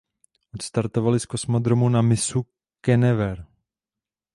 [0.55, 2.45] Odstartovali z kosmodromu na mysu
[2.85, 3.45] Canaveral.